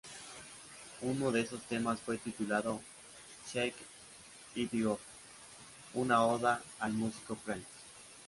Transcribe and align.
Uno 1.01 1.31
de 1.31 1.41
esos 1.41 1.61
temas 1.61 1.99
fue 2.01 2.17
titulado 2.17 2.81
"Shake 3.53 3.75
It 4.55 4.73
Off", 4.85 4.99
una 5.93 6.23
oda 6.25 6.63
al 6.79 6.93
músico 6.93 7.35
Prince. 7.35 7.67